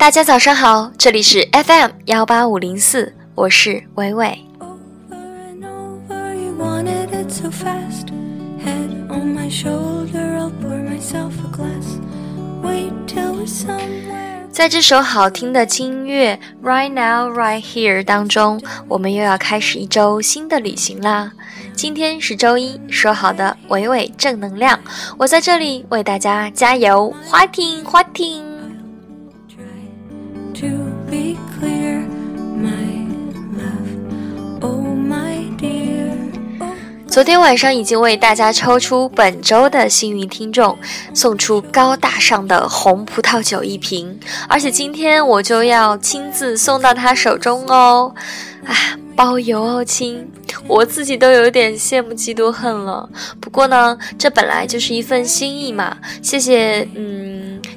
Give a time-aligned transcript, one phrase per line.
[0.00, 4.42] 大家早上好，这里是 FM 幺八五零四，我是伟伟。
[14.50, 18.58] 在这首好听的轻音乐《Right Now Right Here》当中，
[18.88, 21.30] 我们又要开始一周新的旅行啦。
[21.74, 24.80] 今天是周一，说好的伟伟正能量，
[25.18, 28.49] 我在这里为大家加油，花听花听。
[37.20, 40.78] 昨天晚上已经为大家抽出本周的幸运听众，
[41.12, 48.10] 送出高大上的红葡萄酒一瓶，而且今天我就要亲自送到他手中哦！
[48.64, 48.74] 啊，
[49.14, 50.26] 包邮哦，亲，
[50.66, 53.06] 我自己都有点羡慕嫉妒恨了。
[53.38, 57.29] 不过呢，这本来就是一份心意嘛，谢谢，嗯。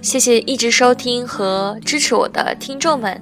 [0.03, 3.19] 谢谢一直收听和支持我的听众们。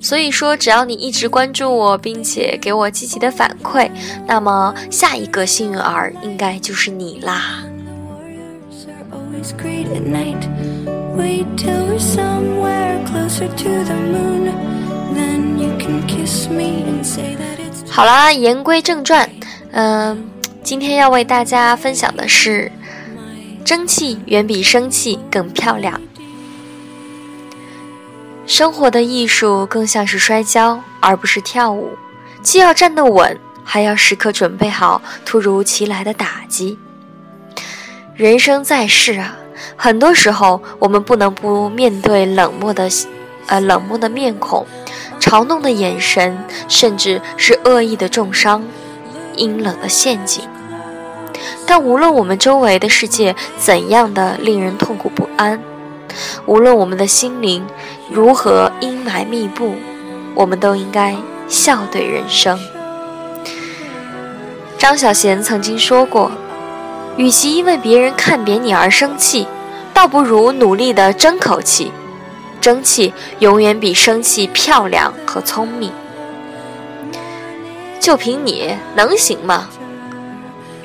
[0.00, 3.88] 所以说，只要你一直关注我，并且给我积极的反馈，
[4.26, 7.64] 那么下一个幸运儿应该就是你啦。
[17.88, 19.30] 好啦，言归正传，
[19.70, 20.28] 嗯，
[20.64, 22.72] 今天要为大家分享的是，
[23.64, 26.00] 蒸汽远比生气更漂亮。
[28.46, 31.96] 生活的艺术更像是摔跤，而不是跳舞。
[32.42, 36.78] 既要站得稳，还要时刻准备好突如其来的打击。
[38.14, 39.34] 人生在世啊，
[39.76, 42.88] 很多时候我们不能不面对冷漠的，
[43.46, 44.66] 呃，冷漠的面孔，
[45.18, 48.62] 嘲弄的眼神，甚至是恶意的重伤，
[49.36, 50.46] 阴冷的陷阱。
[51.66, 55.58] 但无论我们周围的世界怎样的令人痛苦不安。
[56.46, 57.66] 无论我们的心灵
[58.10, 59.74] 如何阴霾密布，
[60.34, 61.16] 我们都应该
[61.48, 62.58] 笑对人生。
[64.76, 66.30] 张小娴曾经说过
[67.16, 69.46] ：“与其因为别人看扁你而生气，
[69.94, 71.90] 倒不如努力的争口气。
[72.60, 75.90] 争气永远比生气漂亮和聪明。
[78.00, 79.70] 就凭你能行吗？”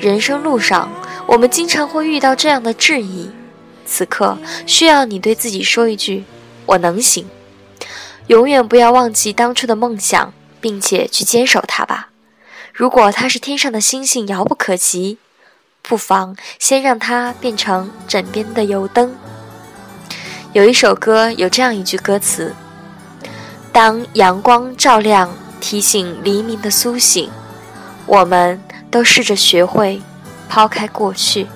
[0.00, 0.90] 人生路上，
[1.26, 3.30] 我们经常会遇到这样的质疑。
[3.84, 6.24] 此刻需要你对自己说一句
[6.66, 7.28] ：“我能行。”
[8.28, 12.10] 永远不要忘记当初的梦想，并且去坚守它吧。
[12.72, 15.18] 如果它是天上的星星，遥不可及，
[15.82, 19.16] 不妨先让它变成枕边的油灯。
[20.52, 22.54] 有一首歌有这样一句歌词
[23.72, 27.30] ：“当阳光照亮，提醒黎明的苏醒，
[28.06, 30.00] 我们都试着学会
[30.48, 31.46] 抛开过去。”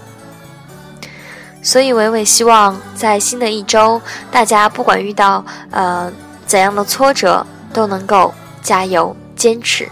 [1.65, 6.13] 所以，伟伟希望在新的一周，大家不管遇到呃
[6.47, 9.89] 怎样的挫折，都能够加油坚持，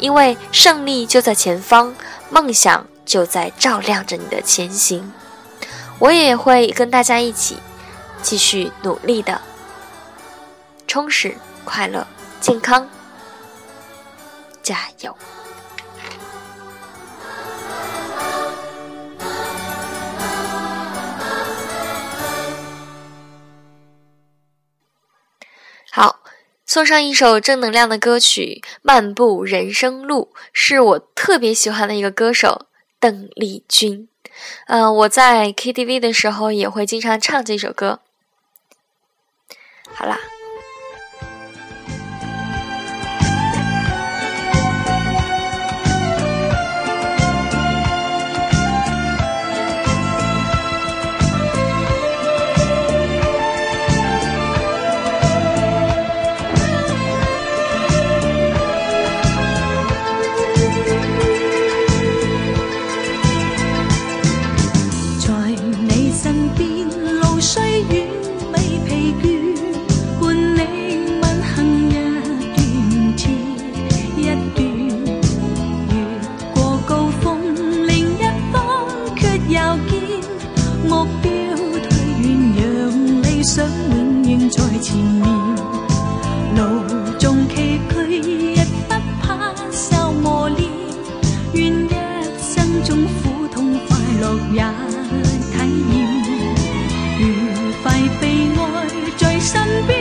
[0.00, 1.94] 因为胜利就在前方，
[2.30, 5.12] 梦想就在照亮着你的前行。
[6.00, 7.58] 我也会跟大家一起
[8.20, 9.40] 继续努力的，
[10.88, 12.04] 充实、快乐、
[12.40, 12.88] 健康，
[14.64, 15.16] 加油！
[25.96, 26.18] 好，
[26.66, 32.66] 送上一首正能量的歌曲《漫步人生路》，是我特别喜欢的一个歌手
[32.98, 34.08] 邓丽君。
[34.66, 38.00] 嗯，我在 KTV 的时候也会经常唱这首歌。
[39.94, 40.18] 好啦。
[84.56, 85.26] 在前面
[86.54, 86.60] 路
[87.18, 88.54] 纵崎岖亦
[88.88, 90.70] 不怕受磨练，
[91.54, 91.90] 愿一
[92.40, 94.62] 生中苦痛快乐也
[95.50, 95.56] 体
[95.90, 95.94] 验，
[97.18, 97.22] 愉
[97.82, 97.84] 快
[98.20, 98.22] 被
[98.56, 98.62] 爱
[99.16, 99.93] 在身边。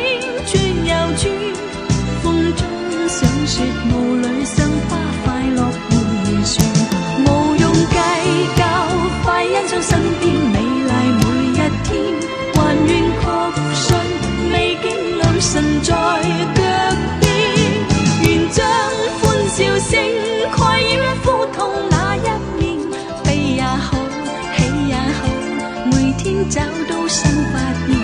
[26.53, 27.57] 找到新发
[27.87, 27.97] 现，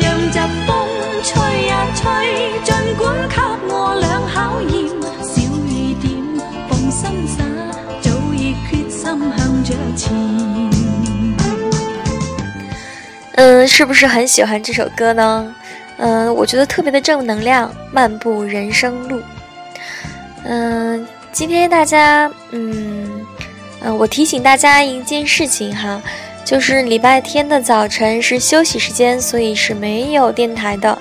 [0.00, 0.70] 让疾风
[1.24, 2.06] 吹呀吹，
[2.62, 3.34] 尽管给
[3.66, 4.86] 我俩考验，
[5.20, 6.14] 小雨点，
[6.68, 7.42] 放心洒，
[8.00, 9.00] 早已决心
[9.36, 10.14] 向着前。
[13.34, 15.52] 嗯，是不是很喜欢这首歌呢？
[15.96, 19.20] 嗯，我觉得特别的正能量，漫步人生路。
[20.44, 23.26] 嗯，今天大家，嗯
[23.80, 26.00] 嗯，我提醒大家一件事情哈。
[26.48, 30.98] 就是礼拜天的早晨是休息时间，所以是没有电台的。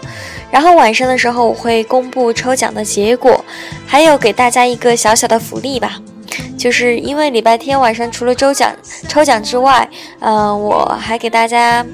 [0.51, 3.45] 然后晚上的时候我会公布抽奖的结果，
[3.85, 6.01] 还有给大家一个小小的福利吧。
[6.57, 8.75] 就是因为礼拜天晚上除了抽奖
[9.07, 9.89] 抽奖之外，
[10.19, 11.85] 嗯，我还给大家，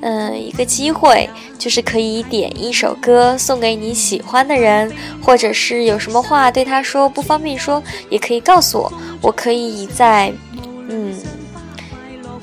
[0.00, 1.28] 嗯，一个机会，
[1.58, 4.90] 就是可以点一首歌送给你喜欢的人，
[5.22, 10.32] 或者是有什么话对他说不方便说，也可以告诉我，我可以在，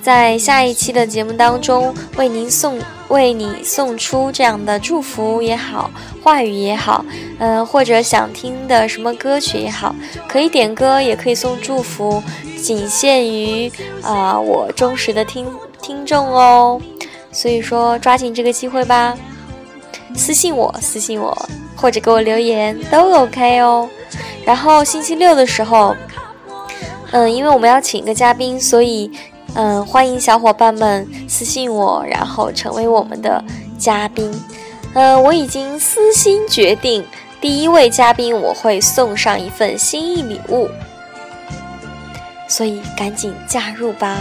[0.03, 2.77] 在下一期的节目当中，为您送
[3.07, 5.89] 为你送出这样的祝福也好，
[6.21, 7.05] 话语也好，
[7.39, 9.95] 嗯，或者想听的什么歌曲也好，
[10.27, 12.21] 可以点歌，也可以送祝福，
[12.61, 13.71] 仅限于
[14.01, 15.47] 啊我忠实的听
[15.81, 16.81] 听众哦。
[17.31, 19.17] 所以说，抓紧这个机会吧，
[20.17, 23.89] 私信我，私信我，或者给我留言都 OK 哦。
[24.43, 25.95] 然后星期六的时候，
[27.11, 29.09] 嗯，因为我们要请一个嘉宾，所以。
[29.55, 33.43] 嗯，欢迎小伙伴们私信我，然后成为我们的
[33.77, 34.31] 嘉宾。
[34.95, 37.05] 嗯，我已经私心决定，
[37.39, 40.67] 第一位嘉宾我会送上一份心意礼物，
[42.47, 44.17] 所以赶紧加入吧。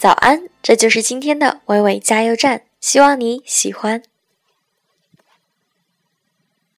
[0.00, 4.02] 早安，这就是今天的微微加油站，希望你喜欢。